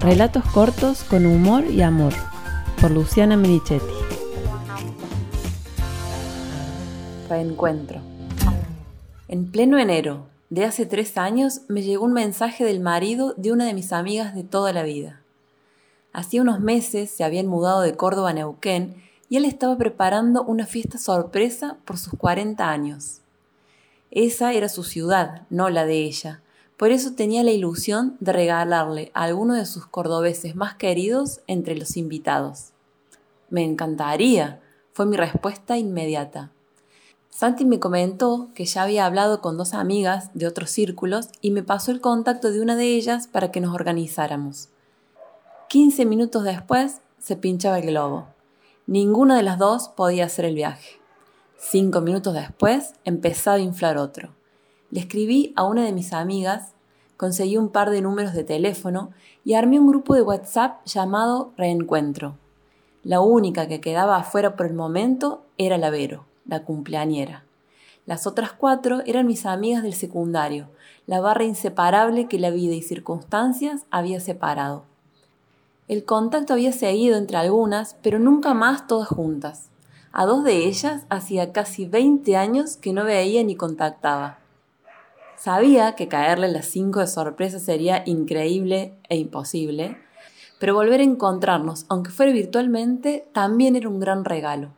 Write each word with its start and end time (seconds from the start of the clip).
Relatos 0.00 0.42
cortos 0.54 1.04
con 1.04 1.26
humor 1.26 1.66
y 1.66 1.82
amor, 1.82 2.14
por 2.80 2.90
Luciana 2.90 3.36
Merichetti. 3.36 3.84
Reencuentro. 7.28 8.00
En 9.28 9.50
pleno 9.50 9.78
enero 9.78 10.26
de 10.48 10.64
hace 10.64 10.86
tres 10.86 11.18
años 11.18 11.60
me 11.68 11.82
llegó 11.82 12.06
un 12.06 12.14
mensaje 12.14 12.64
del 12.64 12.80
marido 12.80 13.34
de 13.36 13.52
una 13.52 13.66
de 13.66 13.74
mis 13.74 13.92
amigas 13.92 14.34
de 14.34 14.42
toda 14.42 14.72
la 14.72 14.84
vida. 14.84 15.20
Hacía 16.14 16.40
unos 16.40 16.60
meses 16.60 17.10
se 17.10 17.22
habían 17.22 17.46
mudado 17.46 17.82
de 17.82 17.94
Córdoba 17.94 18.30
a 18.30 18.32
Neuquén 18.32 18.94
y 19.28 19.36
él 19.36 19.44
estaba 19.44 19.76
preparando 19.76 20.42
una 20.44 20.64
fiesta 20.64 20.96
sorpresa 20.96 21.76
por 21.84 21.98
sus 21.98 22.14
40 22.14 22.70
años. 22.70 23.20
Esa 24.10 24.54
era 24.54 24.70
su 24.70 24.82
ciudad, 24.82 25.42
no 25.50 25.68
la 25.68 25.84
de 25.84 25.98
ella, 26.04 26.40
por 26.80 26.92
eso 26.92 27.12
tenía 27.12 27.44
la 27.44 27.50
ilusión 27.50 28.16
de 28.20 28.32
regalarle 28.32 29.10
a 29.12 29.24
alguno 29.24 29.52
de 29.52 29.66
sus 29.66 29.84
cordobeses 29.84 30.56
más 30.56 30.76
queridos 30.76 31.42
entre 31.46 31.76
los 31.76 31.98
invitados. 31.98 32.70
Me 33.50 33.64
encantaría, 33.64 34.62
fue 34.94 35.04
mi 35.04 35.18
respuesta 35.18 35.76
inmediata. 35.76 36.52
Santi 37.28 37.66
me 37.66 37.80
comentó 37.80 38.48
que 38.54 38.64
ya 38.64 38.84
había 38.84 39.04
hablado 39.04 39.42
con 39.42 39.58
dos 39.58 39.74
amigas 39.74 40.30
de 40.32 40.46
otros 40.46 40.70
círculos 40.70 41.28
y 41.42 41.50
me 41.50 41.62
pasó 41.62 41.90
el 41.90 42.00
contacto 42.00 42.50
de 42.50 42.62
una 42.62 42.76
de 42.76 42.86
ellas 42.96 43.26
para 43.26 43.52
que 43.52 43.60
nos 43.60 43.74
organizáramos. 43.74 44.70
Quince 45.68 46.06
minutos 46.06 46.44
después 46.44 47.02
se 47.18 47.36
pinchaba 47.36 47.78
el 47.80 47.88
globo. 47.88 48.28
Ninguna 48.86 49.36
de 49.36 49.42
las 49.42 49.58
dos 49.58 49.90
podía 49.90 50.24
hacer 50.24 50.46
el 50.46 50.54
viaje. 50.54 50.98
Cinco 51.58 52.00
minutos 52.00 52.32
después 52.32 52.94
empezaba 53.04 53.56
a 53.56 53.60
inflar 53.60 53.98
otro. 53.98 54.39
Le 54.90 55.00
escribí 55.00 55.52
a 55.56 55.64
una 55.64 55.84
de 55.84 55.92
mis 55.92 56.12
amigas, 56.12 56.72
conseguí 57.16 57.56
un 57.56 57.68
par 57.68 57.90
de 57.90 58.02
números 58.02 58.32
de 58.32 58.44
teléfono 58.44 59.10
y 59.44 59.54
armé 59.54 59.78
un 59.78 59.88
grupo 59.88 60.14
de 60.14 60.22
WhatsApp 60.22 60.84
llamado 60.84 61.52
Reencuentro. 61.56 62.36
La 63.04 63.20
única 63.20 63.68
que 63.68 63.80
quedaba 63.80 64.16
afuera 64.16 64.56
por 64.56 64.66
el 64.66 64.74
momento 64.74 65.42
era 65.58 65.78
la 65.78 65.90
Vero, 65.90 66.24
la 66.46 66.64
cumpleañera. 66.64 67.44
Las 68.04 68.26
otras 68.26 68.52
cuatro 68.52 69.02
eran 69.06 69.26
mis 69.26 69.46
amigas 69.46 69.82
del 69.82 69.94
secundario, 69.94 70.68
la 71.06 71.20
barra 71.20 71.44
inseparable 71.44 72.26
que 72.26 72.38
la 72.38 72.50
vida 72.50 72.74
y 72.74 72.82
circunstancias 72.82 73.86
había 73.90 74.20
separado. 74.20 74.84
El 75.86 76.04
contacto 76.04 76.52
había 76.52 76.72
seguido 76.72 77.16
entre 77.16 77.36
algunas, 77.36 77.96
pero 78.02 78.18
nunca 78.18 78.54
más 78.54 78.86
todas 78.86 79.08
juntas. 79.08 79.70
A 80.12 80.26
dos 80.26 80.42
de 80.44 80.66
ellas 80.66 81.04
hacía 81.08 81.52
casi 81.52 81.86
20 81.86 82.36
años 82.36 82.76
que 82.76 82.92
no 82.92 83.04
veía 83.04 83.44
ni 83.44 83.54
contactaba. 83.54 84.38
Sabía 85.40 85.94
que 85.94 86.06
caerle 86.06 86.48
las 86.48 86.66
cinco 86.66 87.00
de 87.00 87.06
sorpresa 87.06 87.58
sería 87.58 88.02
increíble 88.04 88.92
e 89.08 89.16
imposible, 89.16 89.96
pero 90.58 90.74
volver 90.74 91.00
a 91.00 91.04
encontrarnos, 91.04 91.86
aunque 91.88 92.10
fuera 92.10 92.30
virtualmente, 92.30 93.26
también 93.32 93.74
era 93.74 93.88
un 93.88 94.00
gran 94.00 94.26
regalo. 94.26 94.68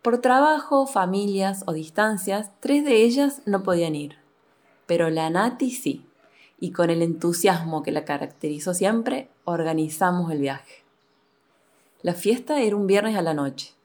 Por 0.00 0.22
trabajo, 0.22 0.86
familias 0.86 1.62
o 1.66 1.74
distancias, 1.74 2.52
tres 2.60 2.86
de 2.86 3.02
ellas 3.02 3.42
no 3.44 3.62
podían 3.62 3.94
ir, 3.94 4.16
pero 4.86 5.10
la 5.10 5.28
Nati 5.28 5.70
sí, 5.70 6.06
y 6.58 6.70
con 6.72 6.88
el 6.88 7.02
entusiasmo 7.02 7.82
que 7.82 7.92
la 7.92 8.06
caracterizó 8.06 8.72
siempre, 8.72 9.28
organizamos 9.44 10.32
el 10.32 10.38
viaje. 10.38 10.84
La 12.00 12.14
fiesta 12.14 12.62
era 12.62 12.76
un 12.76 12.86
viernes 12.86 13.14
a 13.14 13.20
la 13.20 13.34
noche. 13.34 13.75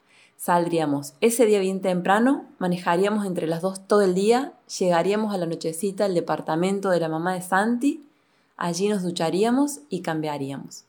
Saldríamos 0.42 1.14
ese 1.22 1.46
día 1.46 1.60
bien 1.60 1.82
temprano, 1.82 2.48
manejaríamos 2.58 3.28
entre 3.28 3.46
las 3.46 3.62
dos 3.62 3.86
todo 3.86 4.02
el 4.02 4.16
día, 4.16 4.54
llegaríamos 4.80 5.36
a 5.36 5.38
la 5.38 5.46
nochecita 5.46 6.06
al 6.06 6.16
departamento 6.16 6.90
de 6.90 7.00
la 7.00 7.10
mamá 7.10 7.36
de 7.36 7.44
Santi, 7.44 8.04
allí 8.58 8.90
nos 8.90 9.04
ducharíamos 9.04 9.82
y 9.88 10.02
cambiaríamos. 10.02 10.86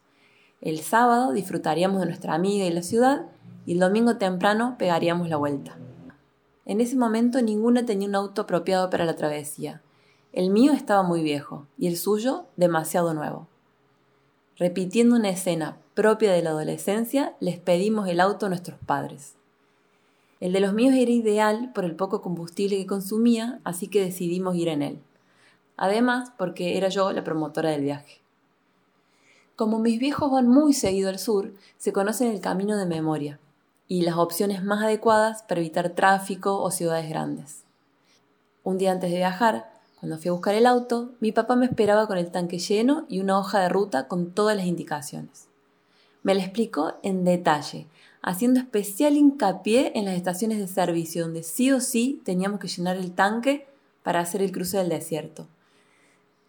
El 0.62 0.78
sábado 0.81 1.33
disfrutaríamos 1.33 2.00
de 2.00 2.06
nuestra 2.06 2.33
amiga 2.33 2.64
y 2.64 2.70
la 2.70 2.81
ciudad 2.81 3.27
y 3.67 3.75
el 3.75 3.81
domingo 3.81 4.17
temprano 4.17 4.77
pegaríamos 4.78 5.28
la 5.28 5.37
vuelta. 5.37 5.76
En 6.65 6.81
ese 6.81 6.97
momento 6.97 7.43
ninguna 7.43 7.84
tenía 7.84 8.09
un 8.09 8.15
auto 8.15 8.41
apropiado 8.41 8.88
para 8.88 9.05
la 9.05 9.16
travesía. 9.16 9.82
El 10.32 10.49
mío 10.49 10.72
estaba 10.72 11.03
muy 11.03 11.22
viejo 11.22 11.66
y 11.76 11.88
el 11.88 11.99
suyo 11.99 12.47
demasiado 12.56 13.12
nuevo. 13.12 13.49
Repitiendo 14.56 15.15
una 15.15 15.28
escena 15.28 15.76
propia 15.93 16.32
de 16.32 16.41
la 16.41 16.50
adolescencia, 16.50 17.37
les 17.38 17.59
pedimos 17.59 18.09
el 18.09 18.19
auto 18.19 18.47
a 18.47 18.49
nuestros 18.49 18.78
padres. 18.87 19.37
El 20.42 20.53
de 20.53 20.58
los 20.58 20.75
míos 20.75 20.97
era 20.97 21.12
ideal 21.12 21.70
por 21.72 21.84
el 21.84 21.94
poco 21.94 22.20
combustible 22.20 22.76
que 22.76 22.84
consumía, 22.84 23.60
así 23.62 23.86
que 23.86 24.04
decidimos 24.04 24.56
ir 24.56 24.66
en 24.66 24.82
él. 24.82 24.98
Además, 25.76 26.32
porque 26.36 26.76
era 26.76 26.88
yo 26.88 27.12
la 27.12 27.22
promotora 27.22 27.70
del 27.70 27.82
viaje. 27.82 28.20
Como 29.54 29.78
mis 29.78 30.00
viejos 30.00 30.32
van 30.32 30.48
muy 30.48 30.72
seguido 30.72 31.10
al 31.10 31.20
sur, 31.20 31.54
se 31.76 31.92
conocen 31.92 32.32
el 32.32 32.41
camino 32.41 32.76
de 32.76 32.86
memoria 32.86 33.38
y 33.86 34.02
las 34.02 34.16
opciones 34.16 34.64
más 34.64 34.82
adecuadas 34.82 35.44
para 35.44 35.60
evitar 35.60 35.91
tráfico 35.91 36.60
o 36.60 36.72
ciudades 36.72 37.08
grandes. 37.08 37.62
Un 38.64 38.78
día 38.78 38.91
antes 38.91 39.12
de 39.12 39.19
viajar, 39.19 39.70
cuando 40.00 40.19
fui 40.19 40.31
a 40.31 40.32
buscar 40.32 40.56
el 40.56 40.66
auto, 40.66 41.12
mi 41.20 41.31
papá 41.31 41.54
me 41.54 41.66
esperaba 41.66 42.08
con 42.08 42.19
el 42.19 42.32
tanque 42.32 42.58
lleno 42.58 43.06
y 43.08 43.20
una 43.20 43.38
hoja 43.38 43.60
de 43.60 43.69
ruta 43.69 44.08
con 44.08 44.32
todas 44.32 44.56
las 44.56 44.66
indicaciones. 44.66 45.51
Me 46.22 46.34
la 46.34 46.43
explicó 46.43 46.94
en 47.03 47.25
detalle, 47.25 47.87
haciendo 48.22 48.60
especial 48.60 49.16
hincapié 49.16 49.93
en 49.97 50.05
las 50.05 50.15
estaciones 50.15 50.59
de 50.59 50.69
servicio 50.69 51.25
donde 51.25 51.43
sí 51.43 51.72
o 51.72 51.81
sí 51.81 52.22
teníamos 52.25 52.60
que 52.60 52.69
llenar 52.69 52.97
el 52.97 53.12
tanque 53.12 53.66
para 54.03 54.21
hacer 54.21 54.43
el 54.43 54.53
cruce 54.53 54.78
del 54.78 54.88
desierto. 54.88 55.49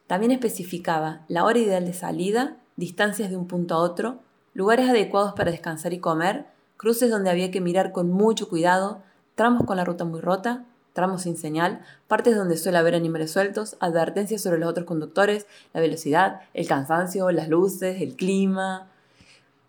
También 0.07 0.31
especificaba 0.31 1.21
la 1.27 1.43
hora 1.43 1.59
ideal 1.59 1.85
de 1.85 1.93
salida, 1.93 2.57
distancias 2.75 3.29
de 3.29 3.37
un 3.37 3.47
punto 3.47 3.75
a 3.75 3.79
otro, 3.79 4.19
lugares 4.53 4.89
adecuados 4.89 5.33
para 5.33 5.51
descansar 5.51 5.93
y 5.93 5.99
comer, 5.99 6.45
cruces 6.77 7.09
donde 7.09 7.31
había 7.31 7.49
que 7.49 7.61
mirar 7.61 7.91
con 7.91 8.11
mucho 8.11 8.49
cuidado, 8.49 9.01
tramos 9.35 9.65
con 9.65 9.77
la 9.77 9.85
ruta 9.85 10.05
muy 10.05 10.21
rota, 10.21 10.65
tramos 10.93 11.23
sin 11.23 11.37
señal, 11.37 11.81
partes 12.07 12.35
donde 12.35 12.57
suele 12.57 12.77
haber 12.77 12.93
animales 12.93 13.31
sueltos, 13.31 13.77
advertencias 13.79 14.41
sobre 14.41 14.59
los 14.59 14.69
otros 14.69 14.85
conductores, 14.85 15.47
la 15.73 15.81
velocidad, 15.81 16.41
el 16.53 16.67
cansancio, 16.67 17.31
las 17.31 17.47
luces, 17.47 18.01
el 18.01 18.15
clima, 18.15 18.91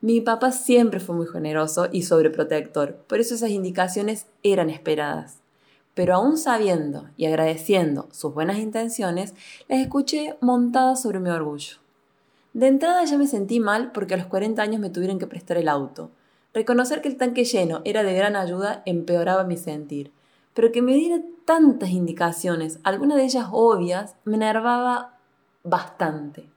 mi 0.04 0.20
papá 0.20 0.52
siempre 0.52 1.00
fue 1.00 1.16
muy 1.16 1.26
generoso 1.26 1.88
y 1.90 2.02
sobreprotector, 2.02 2.94
por 2.94 3.20
eso 3.20 3.36
esas 3.36 3.48
indicaciones 3.48 4.26
eran 4.42 4.68
esperadas. 4.68 5.38
Pero 5.94 6.16
aún 6.16 6.36
sabiendo 6.36 7.08
y 7.16 7.24
agradeciendo 7.24 8.10
sus 8.12 8.34
buenas 8.34 8.58
intenciones, 8.58 9.32
las 9.66 9.80
escuché 9.80 10.36
montadas 10.42 11.00
sobre 11.00 11.20
mi 11.20 11.30
orgullo. 11.30 11.76
De 12.52 12.66
entrada 12.66 13.02
ya 13.04 13.16
me 13.16 13.26
sentí 13.26 13.60
mal 13.60 13.92
porque 13.92 14.12
a 14.12 14.18
los 14.18 14.26
40 14.26 14.60
años 14.60 14.78
me 14.78 14.90
tuvieron 14.90 15.18
que 15.18 15.26
prestar 15.26 15.56
el 15.56 15.70
auto. 15.70 16.10
Reconocer 16.52 17.00
que 17.00 17.08
el 17.08 17.16
tanque 17.16 17.46
lleno 17.46 17.80
era 17.86 18.02
de 18.02 18.12
gran 18.12 18.36
ayuda 18.36 18.82
empeoraba 18.84 19.44
mi 19.44 19.56
sentir, 19.56 20.12
pero 20.52 20.70
que 20.70 20.82
me 20.82 20.92
diera 20.92 21.22
tantas 21.46 21.88
indicaciones, 21.88 22.78
algunas 22.82 23.16
de 23.16 23.24
ellas 23.24 23.46
obvias, 23.52 24.16
me 24.26 24.36
enervaba 24.36 25.16
bastante. 25.62 26.53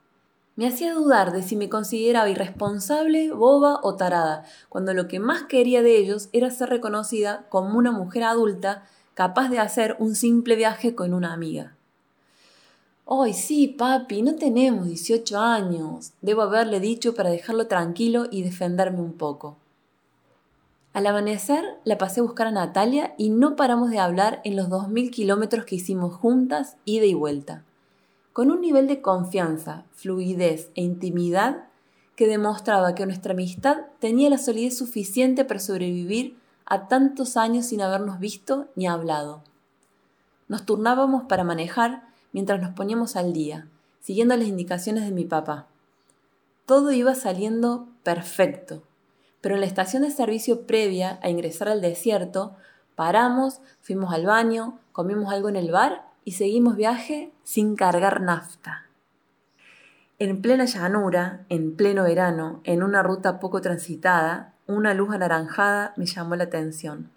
Me 0.58 0.66
hacía 0.66 0.96
dudar 0.96 1.34
de 1.34 1.44
si 1.44 1.56
me 1.56 1.70
consideraba 1.70 2.32
irresponsable, 2.32 3.32
boba 3.32 3.80
o 3.84 3.96
tarada, 3.96 4.44
cuando 4.70 4.96
lo 4.96 5.08
que 5.08 5.20
más 5.20 5.44
quería 5.44 5.84
de 5.84 6.00
ellos 6.00 6.30
era 6.34 6.50
ser 6.50 6.70
reconocida 6.70 7.46
como 7.50 7.78
una 7.78 7.92
mujer 7.92 8.24
adulta 8.24 8.84
capaz 9.14 9.50
de 9.50 9.60
hacer 9.60 9.96
un 10.00 10.16
simple 10.16 10.56
viaje 10.56 10.96
con 10.96 11.14
una 11.14 11.32
amiga. 11.32 11.76
Ay, 13.06 13.34
sí, 13.34 13.68
papi, 13.68 14.24
no 14.24 14.34
tenemos 14.34 14.88
18 14.88 15.40
años, 15.40 16.14
debo 16.24 16.42
haberle 16.42 16.80
dicho 16.80 17.14
para 17.14 17.30
dejarlo 17.30 17.68
tranquilo 17.68 18.26
y 18.32 18.42
defenderme 18.42 19.02
un 19.02 19.14
poco. 19.14 19.58
Al 20.92 21.06
amanecer 21.06 21.64
la 21.84 22.00
pasé 22.00 22.22
a 22.22 22.24
buscar 22.24 22.48
a 22.48 22.52
Natalia 22.52 23.14
y 23.16 23.30
no 23.30 23.56
paramos 23.56 23.92
de 23.92 24.00
hablar 24.00 24.42
en 24.44 24.56
los 24.56 24.70
2.000 24.70 25.12
kilómetros 25.12 25.66
que 25.66 25.76
hicimos 25.76 26.16
juntas, 26.16 26.78
ida 26.84 27.06
y 27.06 27.14
vuelta 27.14 27.64
con 28.38 28.52
un 28.52 28.62
nivel 28.62 28.86
de 28.86 29.02
confianza, 29.02 29.86
fluidez 29.94 30.70
e 30.76 30.84
intimidad 30.84 31.64
que 32.16 32.28
demostraba 32.28 32.94
que 32.94 33.08
nuestra 33.08 33.34
amistad 33.34 33.78
tenía 33.98 34.30
la 34.30 34.38
solidez 34.38 34.78
suficiente 34.78 35.44
para 35.44 35.60
sobrevivir 35.60 36.38
a 36.64 36.88
tantos 36.88 37.36
años 37.36 37.66
sin 37.66 37.82
habernos 37.82 38.20
visto 38.20 38.68
ni 38.76 38.86
hablado. 38.86 39.42
Nos 40.50 40.68
turnábamos 40.68 41.24
para 41.24 41.44
manejar 41.44 42.04
mientras 42.32 42.62
nos 42.62 42.76
poníamos 42.76 43.16
al 43.16 43.34
día, 43.34 43.68
siguiendo 44.02 44.38
las 44.38 44.46
indicaciones 44.46 45.06
de 45.06 45.12
mi 45.14 45.26
papá. 45.26 45.66
Todo 46.68 46.92
iba 46.92 47.16
saliendo 47.16 47.88
perfecto, 48.04 48.84
pero 49.42 49.56
en 49.56 49.62
la 49.62 49.68
estación 49.68 50.04
de 50.04 50.12
servicio 50.12 50.68
previa 50.68 51.18
a 51.24 51.32
ingresar 51.32 51.70
al 51.70 51.82
desierto, 51.82 52.56
paramos, 52.94 53.62
fuimos 53.82 54.14
al 54.14 54.28
baño, 54.28 54.78
comimos 54.92 55.34
algo 55.34 55.50
en 55.50 55.56
el 55.56 55.72
bar 55.72 56.07
y 56.28 56.34
seguimos 56.34 56.76
viaje 56.76 57.32
sin 57.46 57.78
cargar 57.78 58.20
nafta. 58.20 58.86
En 60.20 60.42
plena 60.42 60.66
llanura, 60.66 61.46
en 61.48 61.78
pleno 61.78 62.04
verano, 62.04 62.60
en 62.66 62.84
una 62.84 63.02
ruta 63.02 63.40
poco 63.40 63.62
transitada, 63.62 64.54
una 64.66 64.94
luz 64.94 65.14
anaranjada 65.14 65.94
me 65.96 66.06
llamó 66.06 66.36
la 66.36 66.44
atención. 66.44 67.10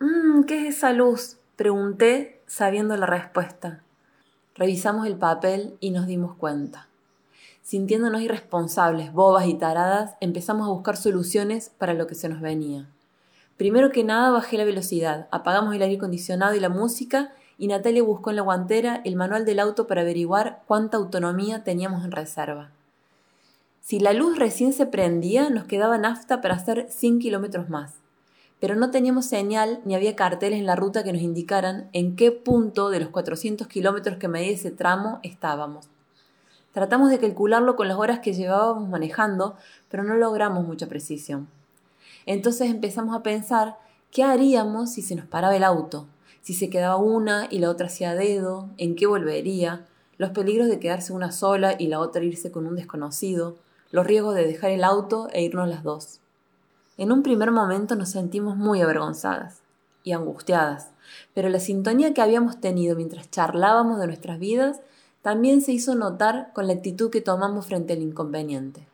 Mm, 0.00 0.42
¿Qué 0.42 0.66
es 0.66 0.78
esa 0.78 0.92
luz? 0.92 1.36
pregunté 1.54 2.42
sabiendo 2.48 2.96
la 2.96 3.06
respuesta. 3.06 3.84
Revisamos 4.56 5.06
el 5.06 5.14
papel 5.14 5.76
y 5.78 5.90
nos 5.92 6.08
dimos 6.08 6.34
cuenta. 6.34 6.88
Sintiéndonos 7.62 8.22
irresponsables, 8.22 9.12
bobas 9.12 9.46
y 9.46 9.54
taradas, 9.54 10.16
empezamos 10.20 10.66
a 10.66 10.72
buscar 10.72 10.96
soluciones 10.96 11.70
para 11.78 11.94
lo 11.94 12.08
que 12.08 12.16
se 12.16 12.28
nos 12.28 12.40
venía. 12.40 12.88
Primero 13.56 13.92
que 13.92 14.02
nada 14.02 14.30
bajé 14.30 14.58
la 14.58 14.64
velocidad, 14.64 15.28
apagamos 15.30 15.76
el 15.76 15.82
aire 15.82 15.94
acondicionado 15.94 16.56
y 16.56 16.58
la 16.58 16.70
música 16.70 17.32
y 17.62 17.68
Natalia 17.68 18.02
buscó 18.02 18.30
en 18.30 18.36
la 18.36 18.42
guantera 18.42 19.02
el 19.04 19.14
manual 19.14 19.44
del 19.44 19.60
auto 19.60 19.86
para 19.86 20.00
averiguar 20.00 20.64
cuánta 20.66 20.96
autonomía 20.96 21.62
teníamos 21.62 22.04
en 22.04 22.10
reserva. 22.10 22.72
Si 23.80 24.00
la 24.00 24.12
luz 24.12 24.36
recién 24.36 24.72
se 24.72 24.84
prendía, 24.84 25.48
nos 25.48 25.66
quedaba 25.66 25.96
nafta 25.96 26.40
para 26.40 26.56
hacer 26.56 26.88
100 26.90 27.20
kilómetros 27.20 27.68
más, 27.68 27.92
pero 28.58 28.74
no 28.74 28.90
teníamos 28.90 29.26
señal 29.26 29.80
ni 29.84 29.94
había 29.94 30.16
carteles 30.16 30.58
en 30.58 30.66
la 30.66 30.74
ruta 30.74 31.04
que 31.04 31.12
nos 31.12 31.22
indicaran 31.22 31.88
en 31.92 32.16
qué 32.16 32.32
punto 32.32 32.90
de 32.90 32.98
los 32.98 33.10
400 33.10 33.68
kilómetros 33.68 34.16
que 34.16 34.26
medía 34.26 34.50
ese 34.50 34.72
tramo 34.72 35.20
estábamos. 35.22 35.86
Tratamos 36.72 37.10
de 37.10 37.20
calcularlo 37.20 37.76
con 37.76 37.86
las 37.86 37.96
horas 37.96 38.18
que 38.18 38.32
llevábamos 38.32 38.88
manejando, 38.88 39.54
pero 39.88 40.02
no 40.02 40.16
logramos 40.16 40.66
mucha 40.66 40.88
precisión. 40.88 41.46
Entonces 42.26 42.72
empezamos 42.72 43.14
a 43.14 43.22
pensar 43.22 43.78
qué 44.10 44.24
haríamos 44.24 44.90
si 44.90 45.00
se 45.00 45.14
nos 45.14 45.26
paraba 45.26 45.54
el 45.54 45.62
auto, 45.62 46.08
si 46.42 46.54
se 46.54 46.68
quedaba 46.68 46.96
una 46.96 47.46
y 47.50 47.58
la 47.58 47.70
otra 47.70 47.86
hacía 47.86 48.14
dedo, 48.14 48.68
en 48.76 48.96
qué 48.96 49.06
volvería, 49.06 49.86
los 50.18 50.30
peligros 50.30 50.68
de 50.68 50.78
quedarse 50.78 51.12
una 51.12 51.32
sola 51.32 51.74
y 51.78 51.86
la 51.86 52.00
otra 52.00 52.24
irse 52.24 52.52
con 52.52 52.66
un 52.66 52.76
desconocido, 52.76 53.56
los 53.90 54.06
riesgos 54.06 54.34
de 54.34 54.46
dejar 54.46 54.70
el 54.70 54.84
auto 54.84 55.28
e 55.32 55.42
irnos 55.42 55.68
las 55.68 55.82
dos. 55.82 56.20
En 56.98 57.12
un 57.12 57.22
primer 57.22 57.50
momento 57.50 57.94
nos 57.94 58.10
sentimos 58.10 58.56
muy 58.56 58.80
avergonzadas 58.80 59.60
y 60.04 60.12
angustiadas, 60.12 60.90
pero 61.32 61.48
la 61.48 61.60
sintonía 61.60 62.12
que 62.12 62.22
habíamos 62.22 62.60
tenido 62.60 62.96
mientras 62.96 63.30
charlábamos 63.30 64.00
de 64.00 64.06
nuestras 64.06 64.38
vidas 64.38 64.80
también 65.22 65.60
se 65.60 65.72
hizo 65.72 65.94
notar 65.94 66.52
con 66.52 66.66
la 66.66 66.72
actitud 66.72 67.10
que 67.10 67.20
tomamos 67.20 67.66
frente 67.66 67.92
al 67.92 68.02
inconveniente. 68.02 68.86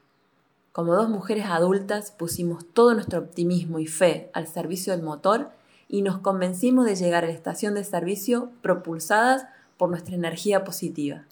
Como 0.72 0.94
dos 0.94 1.08
mujeres 1.08 1.46
adultas 1.46 2.10
pusimos 2.10 2.64
todo 2.72 2.94
nuestro 2.94 3.18
optimismo 3.18 3.78
y 3.78 3.86
fe 3.86 4.30
al 4.34 4.46
servicio 4.46 4.92
del 4.92 5.02
motor 5.02 5.50
y 5.88 6.02
nos 6.02 6.18
convencimos 6.18 6.84
de 6.84 6.96
llegar 6.96 7.24
a 7.24 7.28
la 7.28 7.32
estación 7.32 7.74
de 7.74 7.84
servicio 7.84 8.50
propulsadas 8.60 9.46
por 9.76 9.88
nuestra 9.88 10.14
energía 10.14 10.64
positiva. 10.64 11.24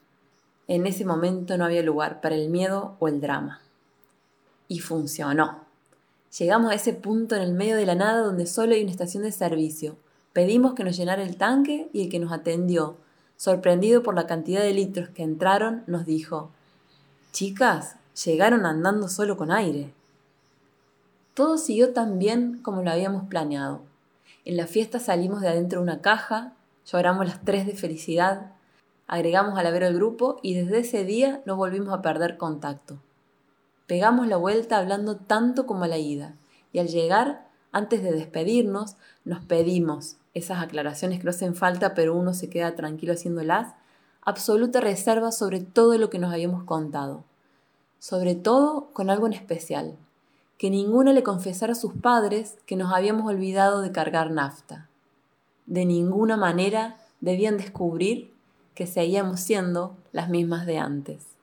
En 0.68 0.86
ese 0.86 1.04
momento 1.04 1.56
no 1.56 1.64
había 1.64 1.82
lugar 1.82 2.20
para 2.20 2.34
el 2.34 2.48
miedo 2.48 2.96
o 2.98 3.08
el 3.08 3.20
drama. 3.20 3.60
Y 4.68 4.80
funcionó. 4.80 5.60
Llegamos 6.38 6.72
a 6.72 6.74
ese 6.74 6.92
punto 6.92 7.36
en 7.36 7.42
el 7.42 7.52
medio 7.52 7.76
de 7.76 7.86
la 7.86 7.94
nada 7.94 8.20
donde 8.20 8.46
solo 8.46 8.74
hay 8.74 8.82
una 8.82 8.90
estación 8.90 9.22
de 9.22 9.32
servicio. 9.32 9.96
Pedimos 10.32 10.74
que 10.74 10.84
nos 10.84 10.96
llenara 10.96 11.22
el 11.22 11.36
tanque 11.36 11.88
y 11.92 12.02
el 12.02 12.08
que 12.08 12.18
nos 12.18 12.32
atendió, 12.32 12.96
sorprendido 13.36 14.02
por 14.02 14.14
la 14.14 14.26
cantidad 14.26 14.60
de 14.60 14.74
litros 14.74 15.08
que 15.10 15.22
entraron, 15.22 15.84
nos 15.86 16.04
dijo, 16.04 16.50
Chicas, 17.32 17.96
llegaron 18.24 18.66
andando 18.66 19.08
solo 19.08 19.36
con 19.36 19.50
aire. 19.50 19.92
Todo 21.34 21.58
siguió 21.58 21.92
tan 21.92 22.18
bien 22.18 22.58
como 22.62 22.82
lo 22.82 22.90
habíamos 22.90 23.28
planeado. 23.28 23.82
En 24.46 24.56
la 24.56 24.68
fiesta 24.68 25.00
salimos 25.00 25.40
de 25.40 25.48
adentro 25.48 25.80
de 25.80 25.82
una 25.82 26.00
caja, 26.00 26.52
lloramos 26.86 27.26
las 27.26 27.44
tres 27.44 27.66
de 27.66 27.74
felicidad, 27.74 28.52
agregamos 29.08 29.58
a 29.58 29.64
la 29.64 29.72
vera 29.72 29.88
al 29.88 29.96
grupo 29.96 30.38
y 30.40 30.54
desde 30.54 30.78
ese 30.78 31.04
día 31.04 31.42
no 31.46 31.56
volvimos 31.56 31.92
a 31.92 32.00
perder 32.00 32.36
contacto. 32.36 33.00
Pegamos 33.88 34.28
la 34.28 34.36
vuelta 34.36 34.78
hablando 34.78 35.16
tanto 35.16 35.66
como 35.66 35.82
a 35.82 35.88
la 35.88 35.98
ida, 35.98 36.36
y 36.72 36.78
al 36.78 36.86
llegar, 36.86 37.48
antes 37.72 38.04
de 38.04 38.12
despedirnos, 38.12 38.94
nos 39.24 39.44
pedimos, 39.44 40.14
esas 40.32 40.62
aclaraciones 40.62 41.18
que 41.18 41.24
no 41.24 41.30
hacen 41.30 41.56
falta 41.56 41.94
pero 41.94 42.14
uno 42.14 42.32
se 42.32 42.48
queda 42.48 42.76
tranquilo 42.76 43.14
haciéndolas, 43.14 43.74
absoluta 44.22 44.80
reserva 44.80 45.32
sobre 45.32 45.58
todo 45.58 45.98
lo 45.98 46.08
que 46.08 46.20
nos 46.20 46.32
habíamos 46.32 46.62
contado. 46.62 47.24
Sobre 47.98 48.36
todo 48.36 48.90
con 48.92 49.10
algo 49.10 49.26
en 49.26 49.32
especial, 49.32 49.96
que 50.58 50.70
ninguna 50.70 51.12
le 51.12 51.22
confesara 51.22 51.72
a 51.72 51.76
sus 51.76 51.92
padres 51.94 52.56
que 52.66 52.76
nos 52.76 52.92
habíamos 52.92 53.26
olvidado 53.26 53.82
de 53.82 53.92
cargar 53.92 54.30
nafta. 54.30 54.88
De 55.66 55.84
ninguna 55.84 56.36
manera 56.36 56.96
debían 57.20 57.56
descubrir 57.58 58.32
que 58.74 58.86
seguíamos 58.86 59.40
siendo 59.40 59.96
las 60.12 60.28
mismas 60.28 60.66
de 60.66 60.78
antes. 60.78 61.35